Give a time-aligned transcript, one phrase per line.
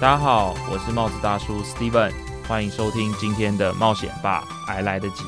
[0.00, 2.12] 大家好，我是帽子大叔 Steven，
[2.46, 5.22] 欢迎收听今天的冒险吧，还来得及，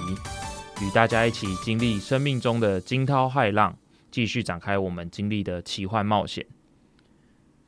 [0.83, 3.79] 与大家一起经历生命中的惊涛骇浪，
[4.11, 6.45] 继续展开我们经历的奇幻冒险。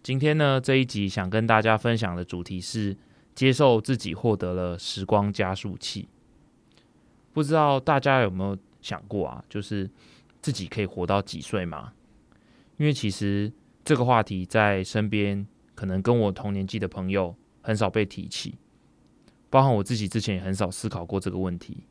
[0.02, 2.96] 今天呢，这一集想跟大家分享的主题是
[3.34, 6.08] 接受自己获得了时光加速器。
[7.32, 9.88] 不知道大家有没有想过啊，就是
[10.42, 11.92] 自己可以活到几岁吗？
[12.76, 13.50] 因为其实
[13.84, 15.46] 这个话题在身边。
[15.78, 18.58] 可能跟我同年纪的朋友很少被提起，
[19.48, 21.84] 包含我自己之前也很少思考过这个问题。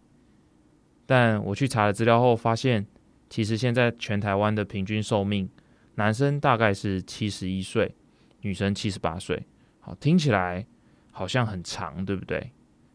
[1.06, 2.86] 但我去查了资料后，发现
[3.30, 5.50] 其实现在全台湾的平均寿命，
[5.96, 7.96] 男生大概是七十一岁，
[8.42, 9.42] 女生七十八岁。
[9.80, 10.68] 好，听起来
[11.12, 12.52] 好像很长，对不对？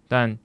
[0.07, 0.39] 但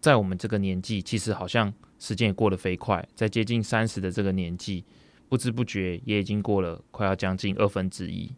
[0.00, 4.84] 在我们这个年纪，其实好像时间也过得飞快，在接近三十的这个年纪，
[5.28, 8.32] 不知不觉也已经过了快要将近二分之一。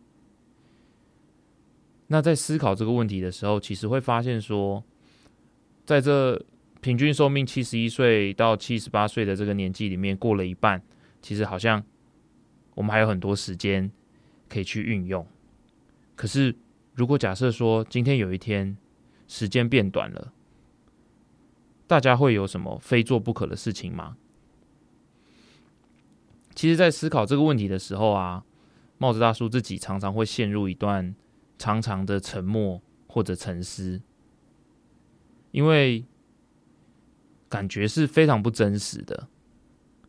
[2.11, 4.83] 那在思考这个问题的时候，其实会发现说，
[5.85, 6.43] 在这
[6.81, 10.83] 平均寿命七十一岁到七十八岁的这个年纪里面，过了一半，
[11.21, 11.85] 其实好像
[12.75, 13.91] 我们还有很多时间
[14.49, 15.27] 可以去运用。
[16.17, 16.57] 可是，
[16.95, 18.77] 如果假设说今天有一天
[19.27, 20.33] 时间变短了，
[21.87, 24.17] 大家会有什么非做不可的事情吗？
[26.55, 28.45] 其实，在思考这个问题的时候啊，
[28.97, 31.15] 帽子大叔自己常常会陷入一段。
[31.59, 34.01] 长长的沉默或者沉思，
[35.51, 36.05] 因为
[37.49, 39.29] 感觉是非常不真实的，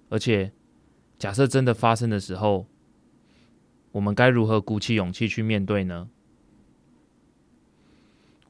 [0.09, 0.51] 而且
[1.17, 2.67] 假设真的发生的时候，
[3.91, 6.09] 我们该如何鼓起勇气去面对呢？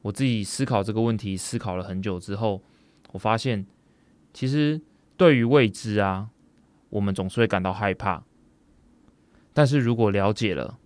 [0.02, 2.62] 我自己思考这个问题，思考了很久之后，
[3.12, 3.66] 我发现，
[4.32, 4.80] 其实
[5.16, 6.30] 对于未知啊，
[6.90, 8.24] 我们总是会感到害怕，
[9.52, 10.78] 但是如果了解了，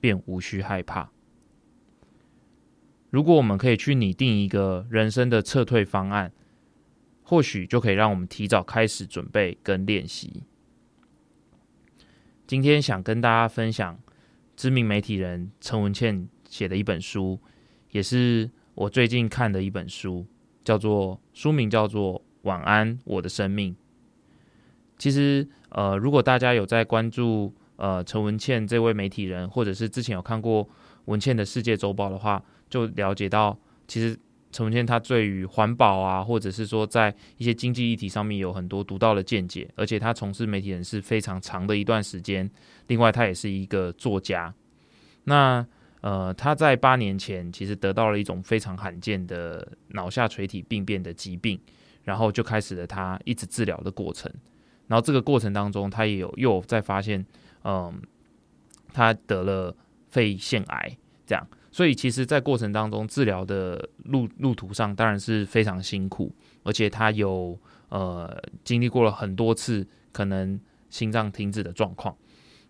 [0.00, 1.10] 便无需害怕。
[3.10, 6.32] 如果我们可以去拟定一个人生的撤退方案，
[7.22, 10.42] 或许就可以让我们提早开始准备跟练习。
[12.46, 13.98] 今天想跟大家分享
[14.56, 17.40] 知名媒体人陈文茜写的一本书，
[17.90, 20.26] 也是我最近看的一本书，
[20.64, 23.72] 叫做书名叫做《晚安，我的生命》。
[24.98, 30.68] 其实，呃，如果大家有在关注呃陈文茜这位媒体人，或者是之前有看过
[31.06, 34.18] 文茜的世界周报的话，就了解到，其实
[34.52, 42.50] 陈文茜他对于环保啊，或者是说在一些经济议题上面有很多独到的见解，而且他从事媒体人是非常长的一段时间。
[42.86, 44.54] 另外，他也是一个作家。
[45.24, 45.66] 那
[46.00, 51.60] 呃，他在八年前其实得到了一种非常罕见的脑下垂体病变的疾病，
[52.04, 54.32] 然后就开始了他一直治疗的过程。
[54.86, 57.26] 然后这个过程当中，他也有又在发现，
[57.64, 58.00] 嗯，
[58.92, 59.76] 他得了
[60.08, 61.44] 肺腺癌，这样。
[61.76, 67.54] 所以，其实，在过程当中，治疗的路路途上当然是非常辛苦，而且他有
[67.90, 72.16] 呃经历过了很多次可能心脏停止的状况。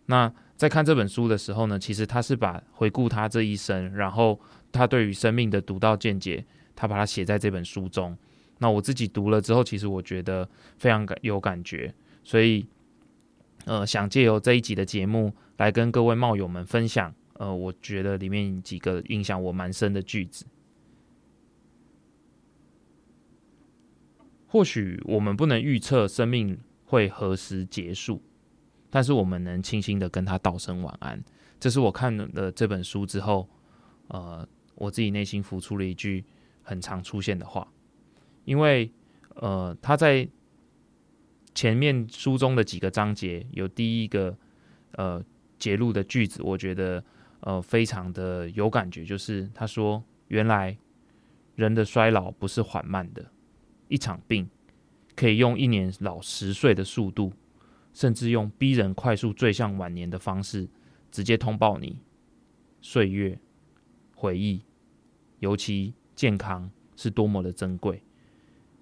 [0.07, 4.41] 那在看这本书的时候呢，其实他是把回顾他这一生，然后
[4.73, 6.45] 他对于生命的独到见解，
[6.75, 8.19] 他把它写在这本书中。
[8.59, 11.95] 那我自己读了之后，其实我觉得非常感有感觉，
[12.25, 12.67] 所以
[13.67, 17.15] 呃，想借由这一集的节目来跟各位帽友们分享。
[17.39, 20.47] 呃，我觉得里面几个影响我蛮深的句子，
[24.47, 28.23] 或许我们不能预测生命会何时结束，
[28.89, 31.23] 但是我们能轻轻的跟他道声晚安。
[31.61, 33.47] 这是我看了这本书之后，
[34.09, 36.25] 呃，我自己内心浮出了一句
[36.63, 37.71] 很常出现的话，
[38.47, 38.91] 因为
[39.35, 40.27] 呃，他在
[41.55, 44.35] 前面书中的几个章节有第一个
[44.93, 45.23] 呃
[45.59, 47.05] 揭露的句子，我觉得。
[47.47, 50.77] 呃，非常的有感觉，就是他说，原来
[51.55, 53.25] 人的衰老不是缓慢的，
[53.87, 54.51] 一场病
[55.15, 57.33] 可以用一年老十岁的速度，
[57.95, 60.69] 甚至用逼人快速坠向晚年的方式，
[61.13, 62.01] 直接通报你
[62.81, 63.39] 岁月
[64.17, 64.65] 回忆，
[65.39, 68.03] 尤其健康是多么的珍贵。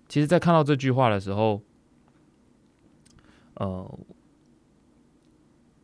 [0.09, 1.61] 其实，在看到这句话的时候，
[3.57, 3.99] 呃，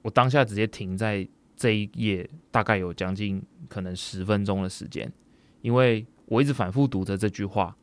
[0.00, 1.28] 我当下直接停在。
[1.60, 5.12] 这一页大概有将近可能十分钟的时间，
[5.60, 7.76] 因为我一直反复读着这句话，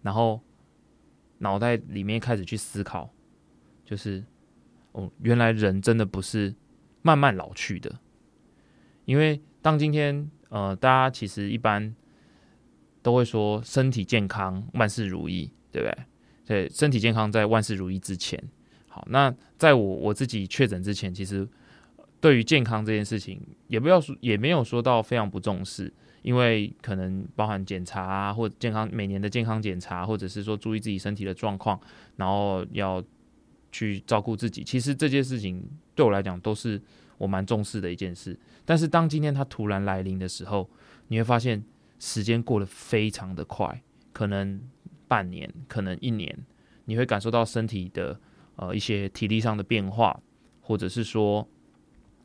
[0.00, 0.40] 然后
[1.36, 3.12] 脑袋里面开始去思考，
[3.84, 4.24] 就是
[4.92, 6.54] 哦，原来人真的不是
[7.02, 8.00] 慢慢老去的，
[9.04, 11.94] 因为当今天呃，大家其实一般
[13.02, 16.04] 都会说身体健康万事如意，对不对？
[16.46, 18.42] 对，身体健康在万事如意之前，
[18.88, 21.46] 好，那在我我自己确诊之前，其实。
[22.20, 31.80] 对于健康这件事情，也不要说，也没有说到非常不重视，因为可能包含检查啊，或健康每年的健康检查，或者是说注意自己身体的状况，
[32.16, 33.02] 然后要
[33.72, 34.62] 去照顾自己。
[34.62, 35.64] 其实这件事情
[35.94, 36.80] 对我来讲都是
[37.16, 38.38] 我蛮重视的一件事。
[38.66, 40.68] 但是当今天它突然来临的时候，
[41.08, 41.64] 你会发现
[41.98, 43.82] 时间过得非常的快，
[44.12, 44.60] 可能
[45.08, 46.38] 半年，可能一年，
[46.84, 48.20] 你会感受到身体的
[48.56, 50.20] 呃一些体力上的变化，
[50.60, 51.48] 或者是说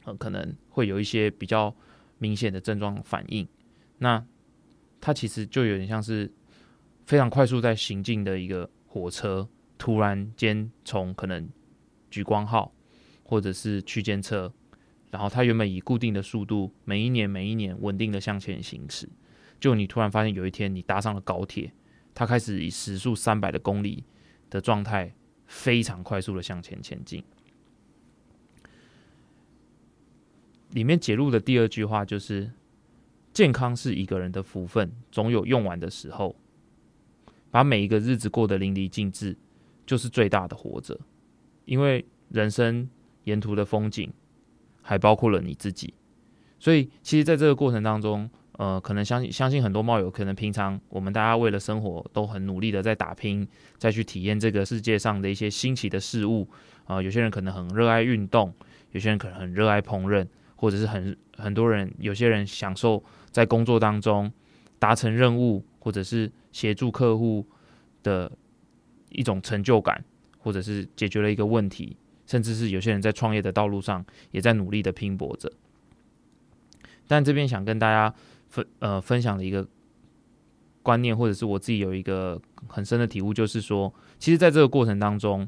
[0.05, 1.75] 呃可能会有一些比较
[2.17, 3.47] 明显的症状反应。
[3.97, 4.25] 那
[5.01, 6.31] 它其实就有点像是
[7.05, 9.47] 非常快速在行进的一个火车，
[9.77, 11.47] 突然间从可能
[12.09, 12.73] 莒光号
[13.23, 14.51] 或者是区间车，
[15.11, 19.07] 然后它原本以固定的速度，每一年每一年稳定的向前行驶，
[19.59, 21.71] 就你突然发现有一天你搭上了高铁，
[22.13, 24.03] 它开始以时速三百的公里
[24.49, 25.13] 的状态，
[25.45, 27.23] 非常快速的向前前进。
[30.75, 32.51] 里面揭露的第二句话就是。
[33.35, 36.33] 健康是一个人的福分，总有用完的时候。
[37.51, 39.35] 把每一个日子过得淋漓尽致，
[39.85, 40.97] 就是最大的活着。
[41.65, 42.89] 因为人生
[43.25, 44.09] 沿途的风景，
[44.81, 45.93] 还包括了你自己。
[46.59, 53.45] 所以，其实，在这个过程当中，呃，可能相信相信很多猫友，可能平常我们大家为了生活都很努力的在打拼，
[53.77, 56.47] 再去体验这个世界上的一些新奇的事物。
[56.85, 58.53] 啊，有些人可能很热爱运动，
[58.91, 60.25] 有些人可能很热爱烹饪，
[60.55, 63.03] 或者是很很多人，有些人享受。
[63.35, 64.31] 在工作当中
[64.79, 67.45] 达成任务，或者是协助客户
[68.01, 68.31] 的
[69.09, 70.05] 一种成就感，
[70.39, 75.51] 或者是解决了一个问题，甚至是有些人在创业的道路上也在努力的拼搏着。
[77.07, 78.15] 但这边想跟大家
[78.47, 79.67] 分呃分享的一个
[80.81, 85.45] 观念，或者是我自己有一个很深的体悟，就是说，其实在这个过程当中，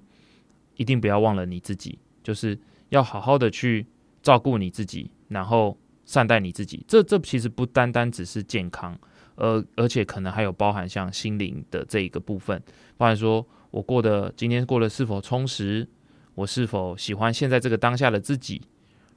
[0.76, 2.60] 一定不要忘了你自己，就是
[2.90, 3.86] 要好好的去
[4.28, 5.78] 照顾你自己，然后。
[6.08, 8.98] 善待你自己，这这其实不单单只是健康，
[9.36, 12.64] 而而且可能还有包含像心灵的这一个部分，
[12.96, 15.86] 包含说我过得今天过得是否充实，
[16.34, 18.62] 我是否喜欢现在这个当下的自己，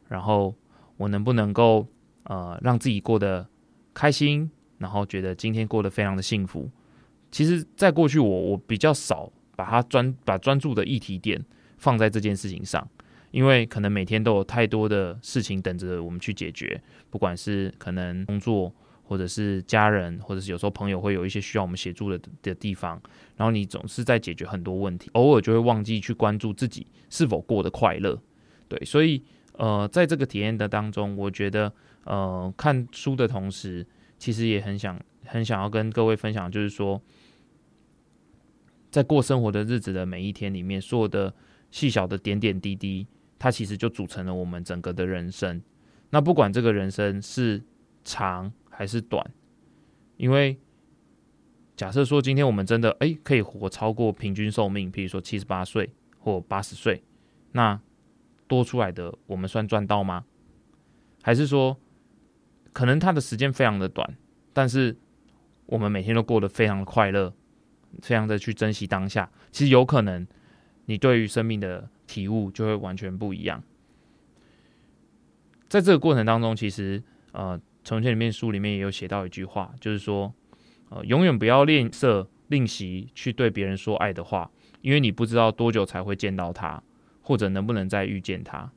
[0.09, 0.53] 然后
[0.97, 1.87] 我能不能够
[2.25, 3.47] 呃让自己过得
[3.95, 6.69] 开心，然后觉得今天过得非常的幸福。
[7.31, 11.41] 其实，在过去我我比较少把它专把专注的议题点
[11.79, 12.85] 放在这件事情上。
[13.31, 16.81] 因为可能每天都有太多的事情等着我们去解决，
[17.11, 18.73] 不管是可能工作，
[19.05, 23.01] 或者是家人，或者是有时候朋友会有一些需要我们协助的的地方，
[23.37, 28.21] 然后你总是在解决很多问题，偶尔就会忘记去关注自己是否过得快乐。
[28.69, 29.23] 对，所以
[29.53, 31.73] 呃，在这个体验的当中，我觉得
[32.05, 33.87] 呃，看书的同时，
[34.19, 37.01] 其实也很想很想要跟各位分享，就是说，
[38.91, 41.33] 在过生活的日子的每一天里面，所有的
[41.71, 43.07] 细小的点点滴滴。
[43.41, 45.63] 它其实就组成了我们整个的人生。
[46.11, 47.63] 那不管这个人生是
[48.05, 49.25] 长还是短，
[50.19, 50.59] 因为
[51.75, 57.03] 假设说今天我们真的诶可以活超过平均寿命，比如说七十八岁或八十岁，
[57.53, 57.81] 那
[58.47, 60.27] 多出来的我们算赚到吗？
[61.23, 61.79] 还是说
[62.75, 64.19] 可能它的时间非常的短，
[64.53, 64.95] 但是
[65.65, 67.33] 我们每天都过得非常的快乐，
[68.03, 69.31] 非常的去珍惜当下。
[69.51, 70.27] 其实有可能
[70.85, 71.89] 你对于生命的。
[72.11, 73.63] 体悟就会完全不一样。
[75.69, 80.35] 在这个过程当中，其实呃，《从前》里面书里面也有写到一句话，就是说，
[80.89, 86.83] 呃，永远不要吝啬、吝惜去对别人说爱的话，因为你不知道多久才会见到他，
[87.23, 88.69] 或者能不能再遇见他。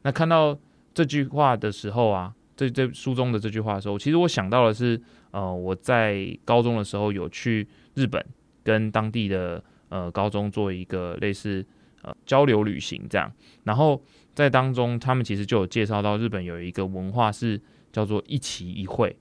[0.00, 0.58] 那看到
[0.94, 4.98] 这句话的时候啊，这这书中的这句话的时候，其实我想到的是，
[5.32, 8.24] 呃，我在高中的时候有去日本
[8.64, 11.66] 跟当地的呃高中做一个类似。
[12.02, 13.30] 呃，交流旅行这样，
[13.64, 14.02] 然后
[14.34, 17.60] 在当中，他们其实就有介绍到日本有一个文化是
[17.92, 19.14] 叫做一期一会，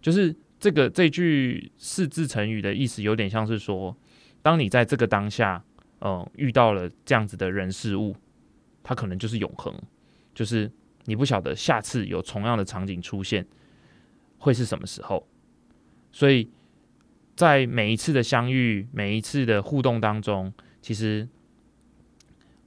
[0.00, 3.94] 就是这个这句四字成语的意思有点像是说，
[4.40, 5.62] 当你在这个当下，
[5.98, 8.16] 呃，遇到了这样子的人事物，
[8.82, 9.74] 它可能就是永恒，
[10.34, 10.72] 就是
[11.04, 13.46] 你不晓得下次有同样的场景出现
[14.38, 15.28] 会是什么时候，
[16.10, 16.48] 所以
[17.36, 21.28] 在每一次的相遇、每一次的互动当中，其实。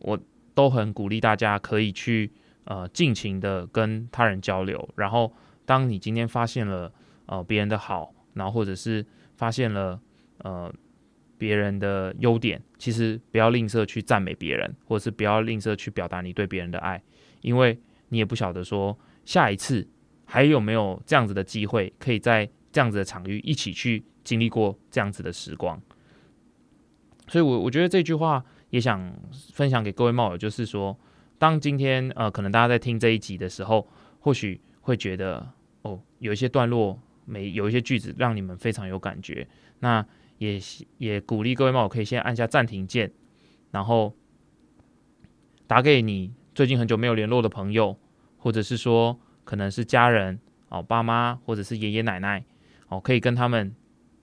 [0.05, 0.19] 我
[0.53, 2.31] 都很鼓励大家可以去
[2.65, 5.33] 呃尽情的跟他人交流，然后
[5.65, 6.93] 当你今天发现了
[7.25, 9.03] 呃别人的好，然后或者是
[9.35, 9.99] 发现了
[10.37, 10.71] 呃
[11.39, 17.01] 别人的优点，其实不要吝啬去赞美别人，或者是不要吝啬去表达你对别人的爱，
[17.41, 18.95] 因为你也不晓得说
[19.25, 19.87] 下一次
[20.23, 25.81] 还有没有这样子的机会，可以在这样子的场域一起去经历过这样子的时光，
[27.27, 28.45] 所以我我觉得这句话。
[28.75, 29.09] 也想
[29.53, 30.99] 分享给各位猫友，就是说，
[31.37, 33.87] 当今天呃，可能大家在听这一集的时候，
[34.19, 35.47] 或许会觉得
[35.83, 39.47] 哦，有一些段落每有一些句子让你们非常有感觉。
[39.79, 40.05] 那
[40.39, 40.59] 也
[40.97, 43.09] 也鼓励各位猫友可以先按下暂停键，
[43.71, 44.13] 然后
[45.67, 47.97] 打给你最近很久没有联络的朋友，
[48.37, 52.43] 或者是说可能是家人哦，爸妈或者是爷爷奶奶
[52.89, 53.73] 哦，可以跟他们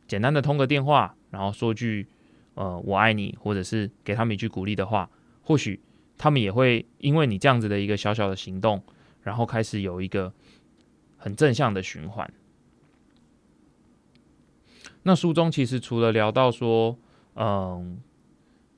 [0.06, 2.06] 简单的通个电话，然后说句
[2.54, 5.08] 呃我爱你，或者是给他们一句鼓励的话，
[5.42, 5.80] 或许
[6.18, 8.82] 他们也会因为你这样子的一个小小的行动，
[9.22, 10.32] 然后开始有一个
[11.16, 12.32] 很正向的循环。
[15.04, 16.96] 那书中其实除了聊到说，
[17.34, 18.00] 嗯，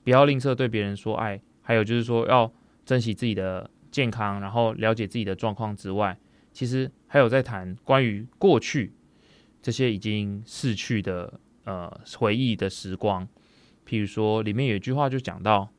[0.02, 2.50] 不要吝啬对别人说爱，还有就是说要
[2.86, 6.18] 珍惜自己的健康，然后了解自己的状况之外，
[6.52, 8.94] 其实还有在谈关于过去
[9.60, 13.28] 这些已经逝去的呃回忆的时光。
[13.86, 15.70] 譬如说，里面有一句话就讲到，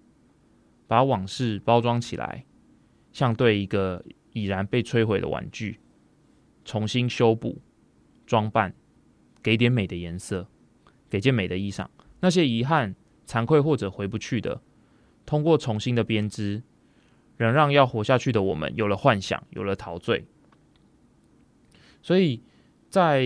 [0.88, 2.46] 把往事包装起来，
[3.12, 5.80] 像对一个已然被摧毁的玩具，
[6.64, 7.62] 重新修补、
[8.26, 8.74] 装扮。
[9.44, 10.48] 给点美的颜色，
[11.08, 11.86] 给件美的衣裳。
[12.20, 12.96] 那些遗憾、
[13.28, 14.60] 惭愧或者回不去的，
[15.24, 16.64] 通过重新的编织，
[17.38, 20.26] 仍让要活下去的我们有了幻想，有了陶醉。
[22.02, 22.42] 所以
[22.90, 23.24] 在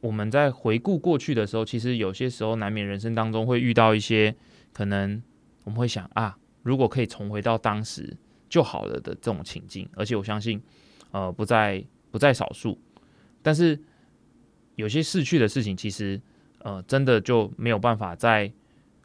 [0.00, 4.34] 我们在回顾过去的时候，其实有些时候难免人生当中会遇到一些
[4.72, 5.22] 可能
[5.64, 8.16] 我们会想啊，如果可以重回到当时
[8.48, 9.88] 就好了的这种情境。
[9.94, 10.62] 而且我相信，
[11.10, 12.78] 呃，不在不在少数，
[13.42, 13.78] 但是。
[14.78, 16.22] 有些逝去的事情，其实，
[16.60, 18.52] 呃，真的就没有办法再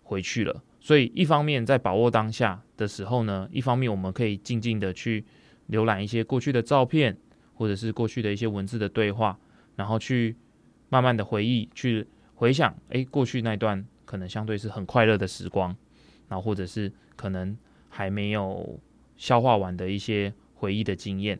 [0.03, 0.63] 回去了。
[0.79, 5.25] 所以，一方面在把握当下的时候呢，一方面我们可以静静的去
[5.71, 7.17] 浏览一些过去的照片，
[7.55, 9.35] 或者是过去的一些文字的对话，
[9.75, 10.35] 然后去
[10.93, 15.75] 慢慢的回忆，去回想，哎，过去那段可能相对是很快乐的时光，
[16.27, 17.57] 然后或者是可能
[17.89, 18.79] 还没有
[19.17, 21.39] 消化完的一些回忆的经验，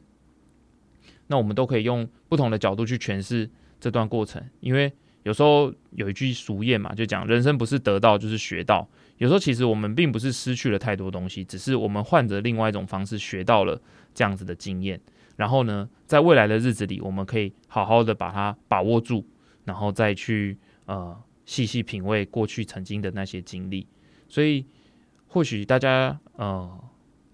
[1.27, 3.47] 那我们都可以用不同的角度去诠释。
[3.79, 4.91] 这段过程，因为
[5.23, 8.87] 有时候有一句俗谚嘛，就讲人生不是得到就是学到。
[9.17, 13.79] 有时候其实我们并不是失去了太多东西，只是我们换着另外一种方式学到了
[14.15, 14.99] 这样子的经验。
[15.35, 19.25] 然后呢，在未来的日子里，我们可以好好的把它把握住，
[19.65, 21.15] 然后再去呃
[21.45, 23.87] 细细品味过去曾经的那些经历。
[24.27, 24.65] 所以，
[25.27, 26.83] 或许大家呃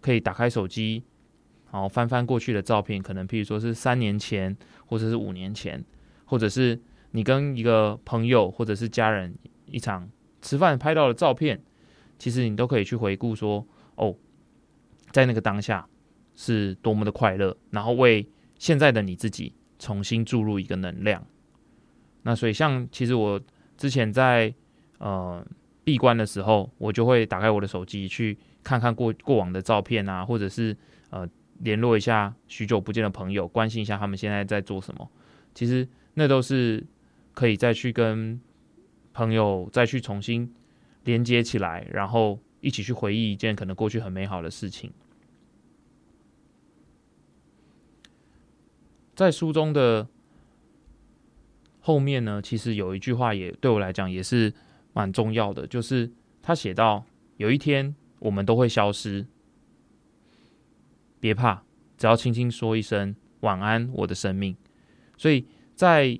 [0.02, 1.04] 可以打开手机，
[1.72, 4.56] 然后翻翻过去的照片，可能譬如说是三年前，
[4.86, 5.84] 或者是五年前。
[6.26, 10.08] 或者是你跟一个朋友或者是家人一场
[10.44, 11.60] 吃饭拍到的照片，
[12.20, 14.16] 其实你都可以去回顾说，哦，
[15.12, 15.90] 在那个当下
[16.36, 21.26] 是多么的快乐，然后为现在的你自己重新注入一个能量。
[22.30, 23.42] 那所以像其实我
[23.76, 24.54] 之前在
[25.00, 25.44] 呃
[25.84, 30.78] 闭关的时候，我就会打开我的手机去看看过过往的照片啊，或者是
[31.10, 31.28] 呃
[31.62, 35.10] 联络一下许久不见的朋友，关心一下他们现在在做什么。
[35.56, 35.88] 其实。
[36.16, 36.86] 那都是
[37.34, 38.42] 可以再去跟
[39.14, 40.54] 朋友再去重新
[41.06, 44.92] 连接起来，然后一起去回忆一件可能过去很美好的事情。
[49.16, 50.10] 在书中的
[51.90, 54.54] 后面呢，其实有一句话也对我来讲也是
[54.94, 57.04] 蛮重要的，就是他写到
[57.38, 59.26] 有一天我们都会消失，
[61.20, 61.64] 别怕，
[61.98, 64.56] 只要轻轻说一声晚安，我的生命。
[65.18, 65.48] 所以。
[65.80, 66.20] 在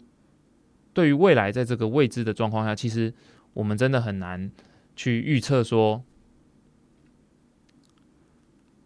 [0.94, 3.14] 对于未来，在这个未知的状况下，其实
[3.52, 4.50] 我们真的很难
[4.96, 6.02] 去预测说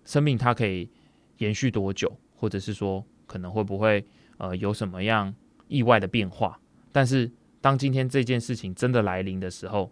[0.04, 0.90] 生命它可以
[1.38, 4.04] 延续多久，或者是说可能会不会
[4.40, 5.36] 呃有什么样
[5.68, 6.60] 意外的变化。
[6.94, 9.92] 但是当今天这件事情真的来临的时候，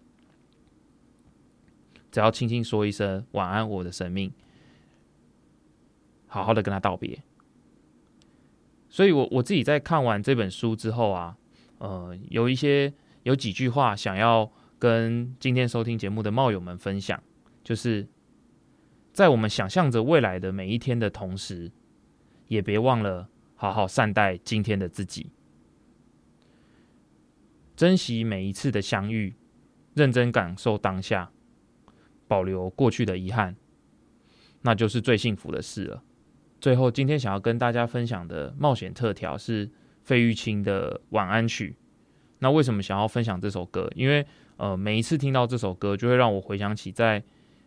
[2.09, 4.31] 只要轻轻说一声晚安，我的生命，
[6.27, 7.21] 好好的跟他道别。
[8.87, 11.37] 所以，我我自己在看完这本书之后啊，
[11.79, 12.93] 呃，有一些
[13.23, 17.23] 有几句话想要跟今天收听节目的冒友们分享，
[17.63, 18.07] 就是
[19.13, 21.71] 在我们想象着未来的每一天的同时，
[22.49, 25.31] 也别忘了好好善待今天的自己，
[27.81, 29.33] 珍惜每一次的相遇，
[29.95, 31.31] 认真感受当下，
[32.27, 33.55] 保留过去的遗憾，
[34.61, 36.03] 那就是最幸福的事了。
[36.59, 39.67] 最后，今天想要跟大家分享的冒险特调是
[40.03, 41.75] 费玉清的晚安曲。
[42.37, 43.91] 那为什么想要分享这首歌？
[43.95, 44.23] 因为
[44.57, 47.23] 呃，每一次听到这首歌，就会让我回想起在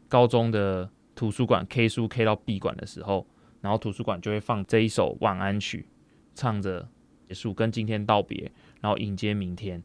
[0.09, 3.27] 高中的图书馆 K 书 K 到闭馆的时候，
[3.61, 5.89] 然后图书馆就会放这一首晚安曲，
[6.37, 6.89] 唱着
[7.27, 8.53] 结束，跟今天道别，
[8.85, 9.83] 然后迎接明天。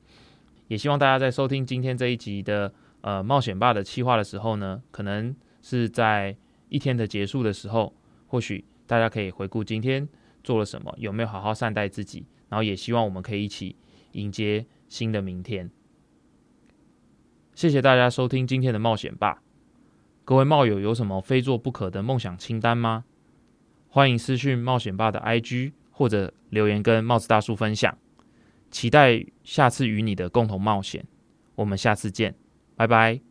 [0.68, 6.36] 也希望大家在收听今天这一集的呃冒险爸的企划的时候呢，可能是在
[6.68, 7.94] 一天的结束的时候，
[8.28, 8.66] 或许。
[8.86, 10.10] 大家可以回顾今天
[10.44, 13.76] 做了什么，有没有好好善待自己，然后也希望我们可以一起
[14.14, 15.70] 迎接新的明天。
[17.54, 19.44] 谢谢大家收听今天的冒险吧。
[20.26, 23.06] 各位冒友有什么非做不可的梦想清单吗？
[23.90, 27.96] 欢迎私讯冒险爸的 IG 或者留言跟帽子大叔分享。
[28.70, 31.06] 期待下次与你的共同冒险。
[31.56, 32.36] 我们下次见，
[32.76, 33.29] 拜拜。